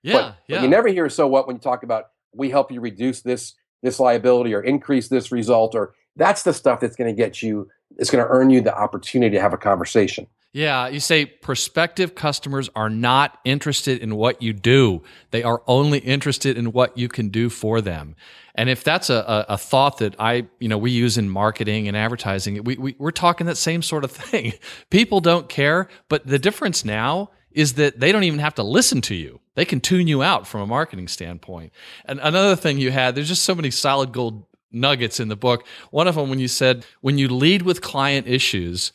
[0.04, 0.58] Yeah, but, yeah.
[0.58, 3.56] but you never hear so what when you talk about we help you reduce this
[3.82, 7.68] this liability or increase this result or that's the stuff that's going to get you
[7.98, 10.28] it's going to earn you the opportunity to have a conversation.
[10.56, 15.04] Yeah, you say prospective customers are not interested in what you do.
[15.32, 18.16] They are only interested in what you can do for them.
[18.56, 21.90] And if that's a, a, a thought that I, you know, we use in marketing
[21.90, 24.54] and advertising, we, we, we're talking that same sort of thing.
[24.90, 29.02] People don't care, but the difference now is that they don't even have to listen
[29.02, 29.42] to you.
[29.56, 31.74] They can tune you out from a marketing standpoint.
[32.06, 35.68] And another thing you had, there's just so many solid gold nuggets in the book.
[35.92, 38.94] One of them, when you said, when you lead with client issues,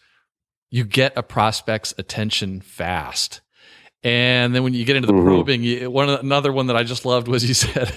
[0.70, 3.40] you get a prospect's attention fast.
[4.02, 5.24] And then when you get into the Mhm.
[5.24, 7.92] probing, you, one another one that I just loved was you said,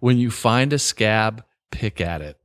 [0.00, 2.36] when you find a scab, pick at it.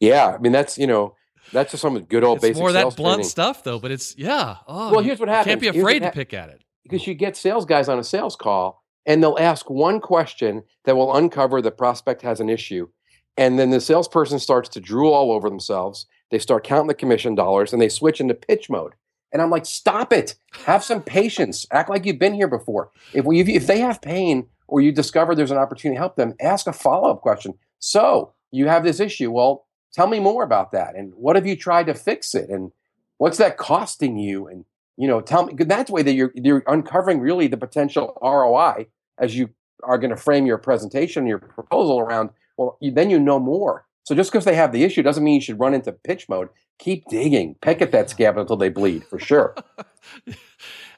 [0.00, 1.14] Yeah, I mean that's you know
[1.52, 3.28] that's just some good old It's basic more that blunt training.
[3.28, 4.56] stuff though, but it's yeah.
[4.66, 5.46] Oh, Well, here's what happens.
[5.46, 6.62] Can't be afraid to pick at it.
[6.82, 10.96] because you get sales guys on a sales call and they'll ask one question that
[10.96, 12.88] will uncover the prospect has an issue.
[13.36, 16.06] And then the salesperson starts to drool all over themselves.
[16.34, 18.94] They start counting the commission dollars and they switch into pitch mode.
[19.30, 20.34] And I'm like, stop it.
[20.64, 21.64] Have some patience.
[21.70, 22.90] Act like you've been here before.
[23.12, 26.34] If, we, if, they have pain or you discover there's an opportunity to help them,
[26.40, 27.54] ask a follow up question.
[27.78, 29.30] So you have this issue.
[29.30, 30.96] Well, tell me more about that.
[30.96, 32.50] And what have you tried to fix it?
[32.50, 32.72] And
[33.18, 34.48] what's that costing you?
[34.48, 34.64] And
[34.96, 35.54] you know, tell me.
[35.56, 39.50] That's the way that you're you're uncovering really the potential ROI as you
[39.84, 42.30] are going to frame your presentation, your proposal around.
[42.56, 43.86] Well, you, then you know more.
[44.04, 46.48] So just because they have the issue doesn't mean you should run into pitch mode.
[46.78, 49.54] Keep digging, peck at that scab until they bleed, for sure.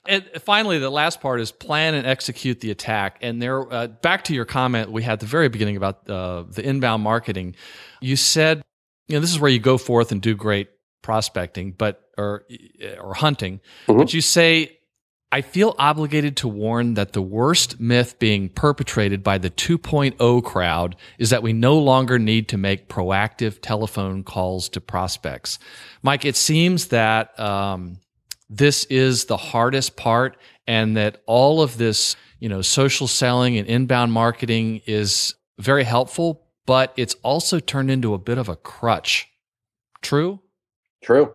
[0.08, 3.18] And finally, the last part is plan and execute the attack.
[3.22, 6.44] And there, uh, back to your comment we had at the very beginning about uh,
[6.48, 7.56] the inbound marketing.
[8.00, 8.62] You said,
[9.08, 10.68] you know, this is where you go forth and do great
[11.02, 12.44] prospecting, but or
[13.00, 13.60] or hunting.
[13.86, 13.98] Mhm.
[13.98, 14.75] But you say,
[15.32, 20.96] I feel obligated to warn that the worst myth being perpetrated by the 2.0 crowd
[21.18, 25.58] is that we no longer need to make proactive telephone calls to prospects.
[26.02, 27.98] Mike, it seems that um,
[28.48, 30.36] this is the hardest part,
[30.68, 36.46] and that all of this, you know, social selling and inbound marketing is very helpful,
[36.66, 39.28] but it's also turned into a bit of a crutch.
[40.02, 40.40] True?
[41.02, 41.34] True,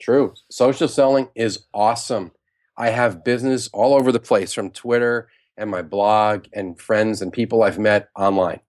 [0.00, 0.34] true.
[0.50, 2.30] Social selling is awesome.
[2.76, 7.32] I have business all over the place from Twitter and my blog and friends and
[7.32, 8.60] people I've met online.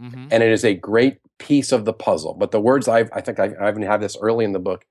[0.00, 0.26] Mm-hmm.
[0.32, 2.34] and it is a great piece of the puzzle.
[2.34, 4.84] But the words I've, I think I, I even have this early in the book.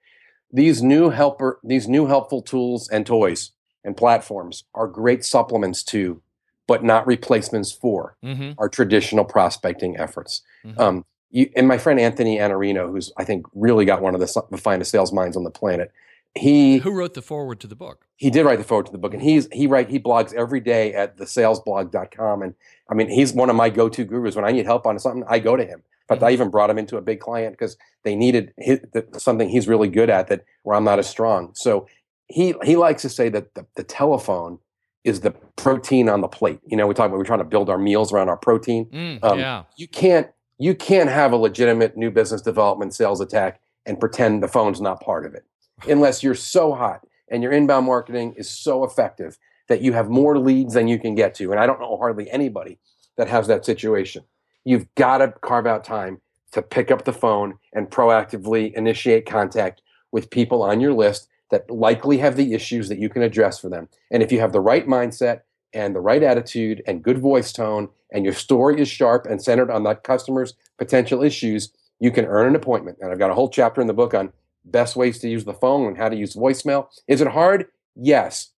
[0.50, 3.52] These new helper, these new helpful tools and toys
[3.84, 6.22] and platforms are great supplements to,
[6.68, 8.52] but not replacements for Mm-hmm.
[8.58, 10.42] our traditional prospecting efforts.
[10.66, 10.80] Mhm.
[10.80, 14.44] Um, you, and my friend Anthony Iannarino, who's I think really got one of the,
[14.52, 15.92] the finest sales minds on the planet,
[16.36, 18.06] he Who wrote the foreword to the book?
[18.16, 20.60] he did write the foreword to the book and he's he write he blogs every
[20.60, 22.56] day at thesalesblog.com and
[22.90, 24.36] i mean he's one of my go-to gurus.
[24.36, 25.80] When i need help on something i go to him.
[25.80, 29.06] In fact i even brought him into a big client because they needed his, the,
[29.18, 31.52] something he's really good at that where i'm not as strong.
[31.54, 31.88] So
[32.28, 34.60] he he likes to say that the, the telephone
[35.04, 36.60] is the protein on the plate.
[36.66, 38.86] You know we talk about we're trying to build our meals around our protein.
[38.86, 39.64] Mm, Um, yeah.
[39.78, 44.48] you can't you can't have a legitimate new business development sales attack and pretend the
[44.48, 45.44] phone's not part of it
[45.88, 49.38] unless you're so hot and your inbound marketing is so effective
[49.70, 51.52] that you have more leads than you can get to.
[51.52, 52.80] And i don't know hardly anybody
[53.18, 54.24] that has that situation.
[54.64, 59.82] You've got to carve out time to pick up the phone and proactively initiate contact
[60.12, 63.70] with people on your list that likely have the issues that you can address for
[63.70, 63.90] them.
[64.12, 65.42] And if you have the right mindset
[65.74, 69.72] and the right attitude and good voice tone and your story is sharp and centered
[69.72, 72.98] on that customer's potential issues, you can earn an appointment.
[73.02, 74.32] And I've got a whole chapter in the book on
[74.66, 76.88] best ways to use the phone and how to use voicemail.
[77.08, 77.68] Is it hard?
[77.96, 78.52] Yes.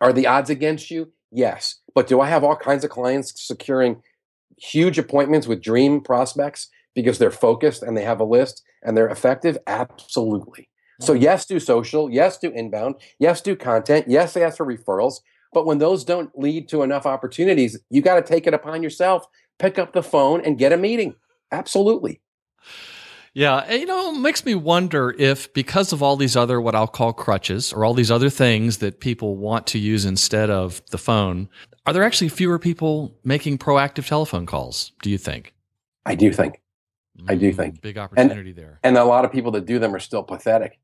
[0.00, 1.12] Are the odds against you?
[1.30, 1.80] Yes.
[1.94, 4.02] But do I have all kinds of clients securing
[4.58, 9.08] huge appointments with dream prospects because they're focused and they have a list and they're
[9.08, 9.58] effective?
[9.66, 10.68] Absolutely.
[11.00, 11.22] So mm-hmm.
[11.22, 12.10] yes, do social.
[12.10, 12.96] Yes, do inbound.
[13.18, 14.06] Yes, do content.
[14.08, 15.20] Yes, ask for referrals.
[15.52, 19.26] But when those don't lead to enough opportunities, you got to take it upon yourself.
[19.58, 21.14] Pick up the phone and get a meeting.
[21.52, 22.20] Absolutely.
[23.36, 26.86] Yeah, you know, it makes me wonder if because of all these other what I'll
[26.86, 30.96] call crutches or all these other things that people want to use instead of the
[30.96, 31.50] phone,
[31.84, 35.52] are there actually fewer people making proactive telephone calls, do you think?
[36.06, 36.62] I do think.
[37.28, 37.82] I do Mm, think.
[37.82, 38.80] Big opportunity there.
[38.82, 40.78] And a lot of people that do them are still pathetic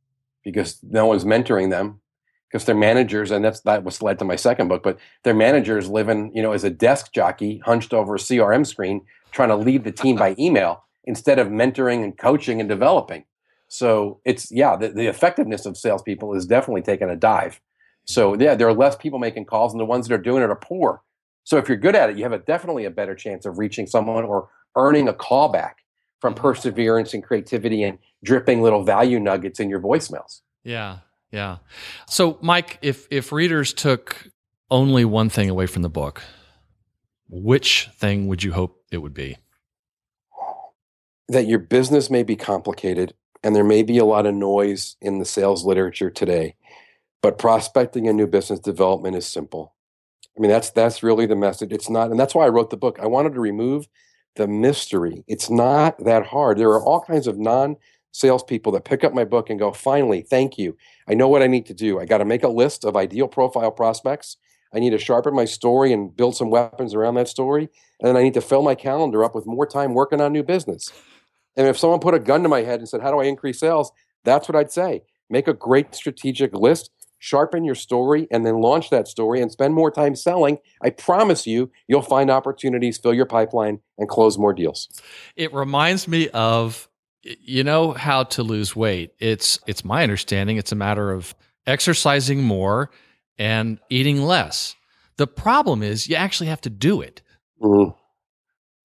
[0.44, 2.02] because no one's mentoring them
[2.50, 5.88] because their managers, and that's that was led to my second book, but their managers
[5.88, 9.84] living, you know, as a desk jockey hunched over a CRM screen trying to lead
[9.84, 13.24] the team by email instead of mentoring and coaching and developing.
[13.68, 17.60] So it's yeah, the, the effectiveness of salespeople is definitely taking a dive.
[18.04, 20.50] So yeah, there are less people making calls, and the ones that are doing it
[20.50, 21.02] are poor.
[21.44, 23.86] So if you're good at it, you have a definitely a better chance of reaching
[23.86, 25.74] someone or earning a callback
[26.20, 26.42] from mm-hmm.
[26.42, 30.40] perseverance and creativity and dripping little value nuggets in your voicemails.
[30.64, 30.98] Yeah,
[31.30, 31.58] yeah.
[32.06, 34.28] So, Mike, if if readers took
[34.70, 36.22] only one thing away from the book,
[37.28, 39.36] which thing would you hope it would be?
[41.32, 45.18] That your business may be complicated and there may be a lot of noise in
[45.18, 46.56] the sales literature today,
[47.22, 49.74] but prospecting and new business development is simple.
[50.36, 51.72] I mean, that's that's really the message.
[51.72, 52.98] It's not, and that's why I wrote the book.
[53.00, 53.88] I wanted to remove
[54.36, 55.24] the mystery.
[55.26, 56.58] It's not that hard.
[56.58, 57.76] There are all kinds of non
[58.12, 60.76] salespeople that pick up my book and go, finally, thank you.
[61.08, 61.98] I know what I need to do.
[61.98, 64.36] I got to make a list of ideal profile prospects.
[64.74, 67.70] I need to sharpen my story and build some weapons around that story.
[68.00, 70.42] And then I need to fill my calendar up with more time working on new
[70.42, 70.92] business.
[71.56, 73.60] And if someone put a gun to my head and said, How do I increase
[73.60, 73.92] sales?
[74.24, 75.02] That's what I'd say.
[75.28, 79.74] Make a great strategic list, sharpen your story, and then launch that story and spend
[79.74, 80.58] more time selling.
[80.82, 84.88] I promise you, you'll find opportunities, fill your pipeline, and close more deals.
[85.36, 86.88] It reminds me of
[87.22, 89.14] you know how to lose weight.
[89.18, 91.34] It's it's my understanding it's a matter of
[91.66, 92.90] exercising more
[93.38, 94.74] and eating less.
[95.16, 97.22] The problem is you actually have to do it.
[97.60, 97.94] Mm.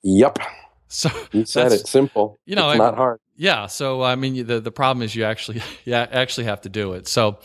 [0.04, 0.40] Yep.
[0.90, 1.86] So You said it.
[1.86, 2.40] Simple.
[2.46, 3.20] you know, it's not hard.
[3.36, 3.68] Yeah.
[3.68, 7.08] So I mean, the the problem is you actually yeah actually have to do it.
[7.08, 7.40] So,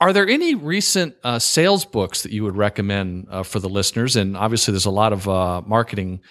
[0.00, 4.16] are there any recent uh, sales books that you would recommend uh, for the listeners?
[4.16, 6.22] And obviously, there's a lot of uh, marketing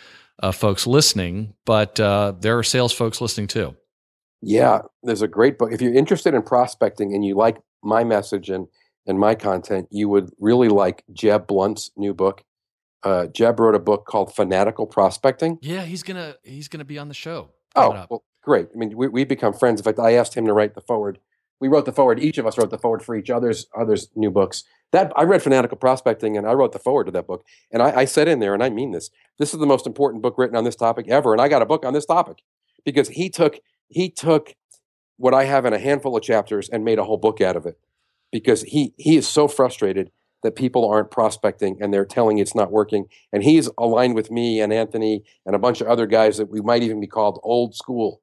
[0.44, 3.76] uh, folks listening, but uh, there are sales folks listening too.
[4.42, 5.72] Yeah, there's a great book.
[5.72, 8.68] If you're interested in prospecting and you like my message and
[9.08, 12.44] and my content, you would really like Jeb Blount's new book.
[13.04, 15.60] Uh, Jeb wrote a book called Fanatical Prospecting.
[15.62, 17.52] Yeah, he's gonna he's gonna be on the show.
[17.76, 18.70] Oh, well, great.
[18.74, 19.80] I mean, we, we've become friends.
[19.80, 21.20] In fact, I asked him to write the foreword.
[21.60, 22.20] We wrote the foreword.
[22.20, 24.64] Each of us wrote the foreword for each other's others' new books.
[24.92, 27.46] That I read Fanatical Prospecting, and I wrote the foreword to that book.
[27.72, 30.24] And I, I said in there, and I mean this: this is the most important
[30.24, 31.34] book written on this topic ever.
[31.34, 32.42] And I got a book on this topic
[32.84, 34.56] because he took he took
[35.18, 37.66] what I have in a handful of chapters and made a whole book out of
[37.66, 37.78] it.
[38.32, 40.12] Because he he is so frustrated
[40.48, 43.06] that people aren't prospecting and they're telling it's not working.
[43.34, 46.62] And he's aligned with me and Anthony and a bunch of other guys that we
[46.62, 48.22] might even be called old school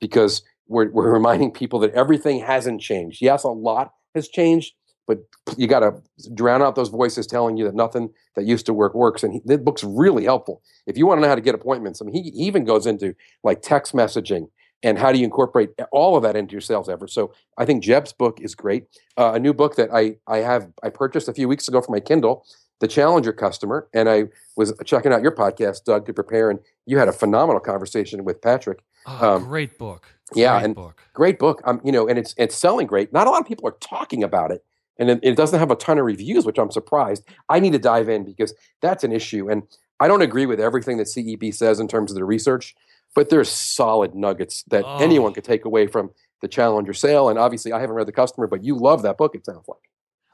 [0.00, 3.20] because we're, we're reminding people that everything hasn't changed.
[3.20, 4.72] Yes, a lot has changed,
[5.06, 5.18] but
[5.58, 6.00] you got to
[6.32, 9.22] drown out those voices telling you that nothing that used to work works.
[9.22, 10.62] And he, the book's really helpful.
[10.86, 13.14] If you want to know how to get appointments, I mean, he even goes into
[13.44, 14.48] like text messaging
[14.82, 17.10] and how do you incorporate all of that into your sales effort.
[17.10, 18.84] So I think Jeb's book is great.
[19.16, 21.90] Uh, a new book that I, I have I purchased a few weeks ago for
[21.92, 22.44] my Kindle,
[22.80, 24.24] The Challenger Customer, and I
[24.56, 28.40] was checking out your podcast, Doug, to prepare, and you had a phenomenal conversation with
[28.40, 28.80] Patrick.
[29.06, 30.06] Oh, Um, great book.
[30.34, 31.02] yeah, Great and- book.
[31.14, 33.12] Great book, um, you know, and it's it's selling great.
[33.12, 34.64] Not a lot of people are talking about it,
[34.96, 37.24] and it, it doesn't have a ton of reviews, which I'm surprised.
[37.48, 39.64] I need to dive in because that's an issue, and
[39.98, 42.76] I don't agree with everything that CEB says in terms of the research,
[43.14, 44.98] but there's solid nuggets that Oh.
[44.98, 47.28] anyone could take away from the Challenger sale.
[47.28, 49.34] And obviously, I haven't read the customer, but you love that book.
[49.34, 49.78] It sounds like.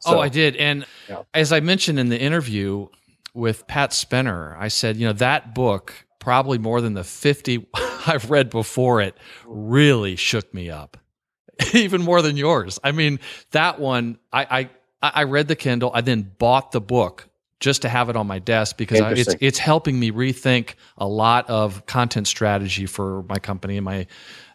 [0.07, 0.55] oh, I did.
[0.57, 1.23] And Yeah.
[1.33, 2.89] as I mentioned in the interview
[3.33, 7.67] with Pat Spenner, I said, you know, that book, probably more than the 50
[8.07, 10.99] I've read before it, really shook me up.
[11.73, 12.79] Even more than yours.
[12.85, 13.19] I mean,
[13.53, 14.69] that one, I,
[15.03, 15.91] I, I read the Kindle.
[15.95, 17.29] I then bought the book
[17.61, 21.07] just to have it on my desk because I, it's it's helping me rethink a
[21.07, 24.07] lot of content strategy for my company and my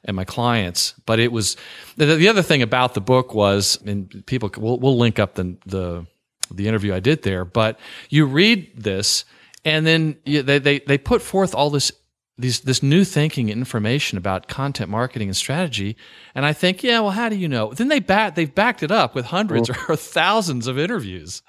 [0.05, 0.93] and my clients.
[1.05, 1.57] But it was
[1.97, 5.57] the, the other thing about the book was, and people we'll, we'll link up the
[5.65, 6.05] the
[6.51, 7.45] the interview I did there.
[7.45, 7.79] But
[8.09, 9.25] you read this,
[9.65, 11.91] and then you, they they they put forth all this
[12.37, 15.97] these this new thinking and information about content marketing and strategy.
[16.33, 17.73] And I think, yeah, well, how do you know?
[17.73, 21.41] Then they back they've backed it up with hundreds or thousands of interviews.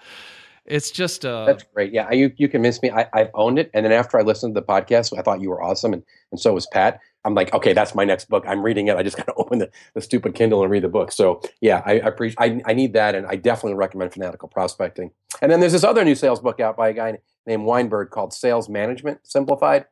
[0.70, 1.92] It's just uh, That's great.
[1.92, 2.90] Yeah, you you convinced me.
[2.92, 5.50] I, I've owned it, and then after I listened to the podcast, I thought you
[5.50, 7.00] were awesome, and and so was Pat.
[7.24, 8.44] I'm like, okay, that's my next book.
[8.46, 8.96] I'm reading it.
[8.96, 11.10] I just got to open the, the stupid Kindle and read the book.
[11.10, 12.38] So yeah, I, I appreciate.
[12.38, 15.10] I, I need that, and I definitely recommend Fanatical Prospecting.
[15.42, 18.32] And then there's this other new sales book out by a guy named Weinberg called
[18.32, 19.86] Sales Management Simplified,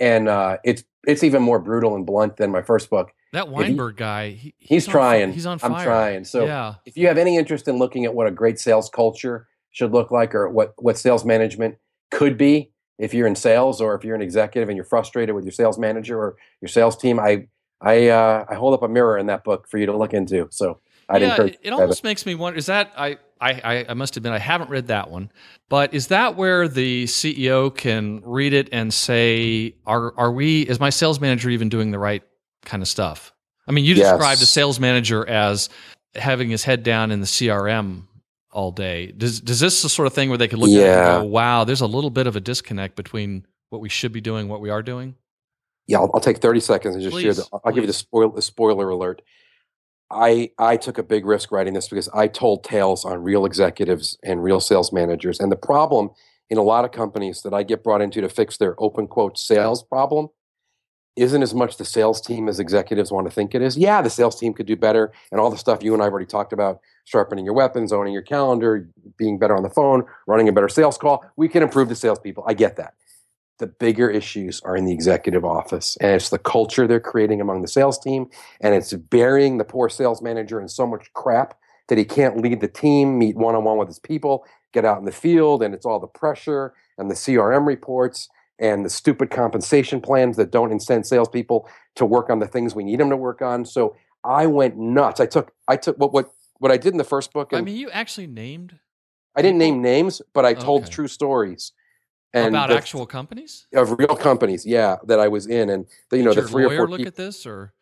[0.00, 3.12] and uh, it's it's even more brutal and blunt than my first book.
[3.32, 5.32] That Weinberg he, guy, he, he's, he's trying.
[5.32, 5.70] he's on fire.
[5.70, 6.24] I'm trying.
[6.24, 6.74] So yeah.
[6.84, 9.46] if you have any interest in looking at what a great sales culture
[9.76, 11.76] should look like, or what what sales management
[12.10, 15.44] could be, if you're in sales or if you're an executive and you're frustrated with
[15.44, 17.46] your sales manager or your sales team, I
[17.82, 20.48] I uh, I hold up a mirror in that book for you to look into.
[20.50, 21.58] So I'd yeah, encourage.
[21.62, 24.86] It almost makes me wonder: is that I, I I must admit I haven't read
[24.86, 25.30] that one,
[25.68, 30.62] but is that where the CEO can read it and say, "Are are we?
[30.62, 32.22] Is my sales manager even doing the right
[32.64, 33.34] kind of stuff?"
[33.68, 34.10] I mean, you yes.
[34.10, 35.68] described a sales manager as
[36.14, 38.04] having his head down in the CRM
[38.56, 39.12] all day.
[39.12, 40.80] Does does this the sort of thing where they could look yeah.
[40.80, 43.90] at it and go, "Wow, there's a little bit of a disconnect between what we
[43.90, 45.14] should be doing, what we are doing"?
[45.86, 47.34] Yeah, I'll, I'll take thirty seconds and just please, share.
[47.34, 47.74] The, I'll please.
[47.74, 49.20] give you the spoil the spoiler alert.
[50.10, 54.16] I I took a big risk writing this because I told tales on real executives
[54.24, 56.10] and real sales managers, and the problem
[56.48, 59.38] in a lot of companies that I get brought into to fix their open quote
[59.38, 60.28] sales problem
[61.16, 63.76] isn't as much the sales team as executives want to think it is.
[63.76, 66.12] Yeah, the sales team could do better, and all the stuff you and I have
[66.12, 70.48] already talked about sharpening your weapons, owning your calendar, being better on the phone, running
[70.48, 71.24] a better sales call.
[71.36, 72.44] We can improve the salespeople.
[72.46, 72.94] I get that.
[73.58, 77.62] The bigger issues are in the executive office, and it's the culture they're creating among
[77.62, 78.28] the sales team,
[78.60, 81.58] and it's burying the poor sales manager in so much crap
[81.88, 84.98] that he can't lead the team, meet one on one with his people, get out
[84.98, 88.28] in the field, and it's all the pressure and the CRM reports
[88.58, 92.84] and the stupid compensation plans that don't incent salespeople to work on the things we
[92.84, 93.64] need them to work on.
[93.64, 95.20] So I went nuts.
[95.20, 97.50] I took I took what what what I did in the first book.
[97.52, 98.78] I mean, you actually named.
[99.36, 100.92] I didn't name names, but I told okay.
[100.92, 101.72] true stories.
[102.32, 106.18] And about the, actual companies of real companies, yeah, that I was in, and the,
[106.18, 106.88] you Did know the three or four.
[106.88, 107.72] Look people, at this, or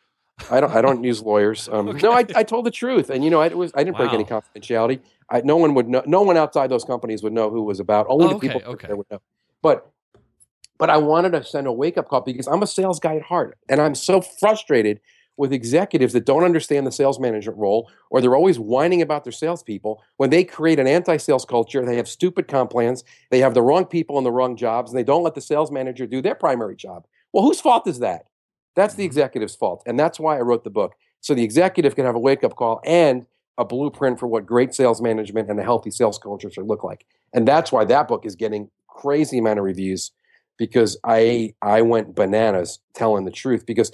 [0.50, 0.70] I don't.
[0.72, 1.68] I don't use lawyers.
[1.68, 2.00] Um, okay.
[2.00, 3.72] No, I, I told the truth, and you know, I was.
[3.74, 4.08] I didn't wow.
[4.08, 5.00] break any confidentiality.
[5.30, 6.02] I, no one would know.
[6.06, 8.06] No one outside those companies would know who was about.
[8.08, 8.92] Only oh, the okay, people okay.
[8.92, 9.20] would know.
[9.62, 9.90] But
[10.78, 13.22] but I wanted to send a wake up call because I'm a sales guy at
[13.22, 15.00] heart, and I'm so frustrated
[15.36, 19.32] with executives that don't understand the sales management role, or they're always whining about their
[19.32, 20.02] salespeople.
[20.16, 23.84] When they create an anti-sales culture, they have stupid comp plans, they have the wrong
[23.84, 26.76] people in the wrong jobs, and they don't let the sales manager do their primary
[26.76, 27.06] job.
[27.32, 28.26] Well, whose fault is that?
[28.76, 29.08] That's the mm-hmm.
[29.08, 30.94] executive's fault, and that's why I wrote the book.
[31.20, 33.26] So the executive can have a wake up call and
[33.58, 37.06] a blueprint for what great sales management and a healthy sales culture should look like.
[37.32, 40.12] And that's why that book is getting crazy amount of reviews
[40.56, 43.90] because I I went bananas telling the truth because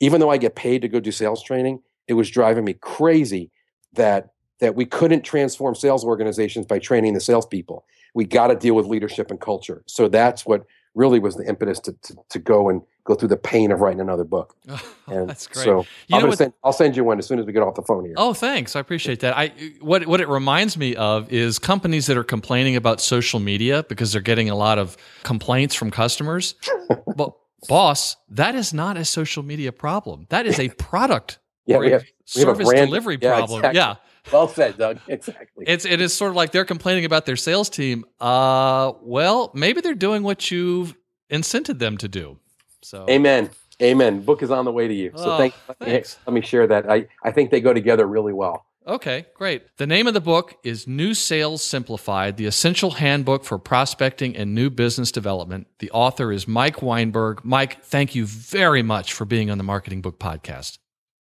[0.00, 3.50] even though I get paid to go do sales training, it was driving me crazy
[3.94, 4.30] that
[4.60, 7.84] that we couldn't transform sales organizations by training the salespeople.
[8.14, 9.82] We got to deal with leadership and culture.
[9.86, 13.36] So that's what really was the impetus to, to, to go and go through the
[13.36, 14.56] pain of writing another book.
[15.06, 15.64] And that's great.
[15.64, 17.82] So you I'll, send, I'll send you one as soon as we get off the
[17.82, 18.14] phone here.
[18.16, 18.74] Oh, thanks.
[18.74, 19.36] I appreciate that.
[19.36, 19.48] I
[19.82, 24.12] what what it reminds me of is companies that are complaining about social media because
[24.12, 26.54] they're getting a lot of complaints from customers.
[27.16, 27.34] but
[27.68, 30.26] boss, that is not a social media problem.
[30.30, 33.58] That is a product yeah, or have, service brand, delivery yeah, problem.
[33.58, 33.78] Exactly.
[33.78, 33.96] Yeah.
[34.32, 35.00] Well said, Doug.
[35.06, 35.66] Exactly.
[35.68, 38.06] It's it is sort of like they're complaining about their sales team.
[38.18, 40.96] Uh, well, maybe they're doing what you've
[41.30, 42.38] incented them to do.
[42.84, 43.50] So, amen,
[43.82, 44.20] amen.
[44.20, 45.12] Book is on the way to you.
[45.16, 46.18] So, oh, thank, thanks.
[46.26, 46.90] Let me share that.
[46.90, 48.66] I I think they go together really well.
[48.86, 49.62] Okay, great.
[49.78, 54.54] The name of the book is New Sales Simplified The Essential Handbook for Prospecting and
[54.54, 55.66] New Business Development.
[55.78, 57.42] The author is Mike Weinberg.
[57.44, 60.76] Mike, thank you very much for being on the Marketing Book Podcast.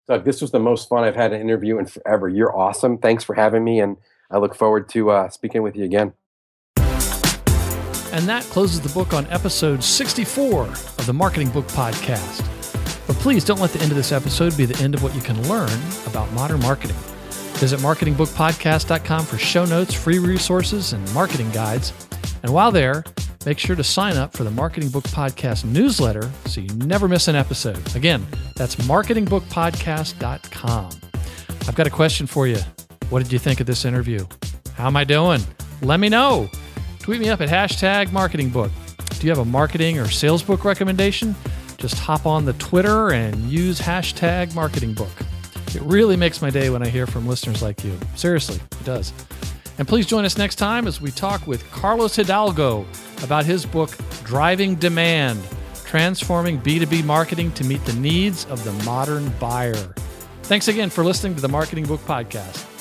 [0.08, 2.30] Doug, this was the most fun I've had an interview in forever.
[2.30, 2.98] You're awesome.
[2.98, 3.98] Thanks for having me, and
[4.32, 6.14] I look forward to uh, speaking with you again.
[8.12, 12.44] And that closes the book on episode 64 of the Marketing Book Podcast.
[13.06, 15.22] But please don't let the end of this episode be the end of what you
[15.22, 15.70] can learn
[16.08, 16.96] about modern marketing.
[17.58, 21.94] Visit marketingbookpodcast.com for show notes, free resources, and marketing guides.
[22.42, 23.04] And while there,
[23.46, 27.28] make sure to sign up for the Marketing Book Podcast newsletter so you never miss
[27.28, 27.96] an episode.
[27.96, 30.90] Again, that's marketingbookpodcast.com.
[31.68, 32.58] I've got a question for you.
[33.10, 34.26] What did you think of this interview?
[34.74, 35.42] How am I doing?
[35.82, 36.50] Let me know.
[37.10, 38.72] Tweet me up at hashtag marketing book.
[39.18, 41.36] Do you have a marketing or sales book recommendation?
[41.78, 45.10] Just hop on the Twitter and use hashtag marketing book.
[45.74, 47.98] It really makes my day when I hear from listeners like you.
[48.14, 49.12] Seriously, it does.
[49.80, 52.86] And please join us next time as we talk with Carlos Hidalgo
[53.24, 53.90] about his book,
[54.24, 55.42] Driving Demand
[55.86, 59.96] Transforming B2B Marketing to Meet the Needs of the Modern Buyer.
[60.44, 62.79] Thanks again for listening to the Marketing Book Podcast.